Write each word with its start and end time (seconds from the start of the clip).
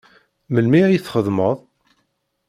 Melmi 0.53 0.79
ay 0.83 0.99
txeddmeḍ? 0.99 1.57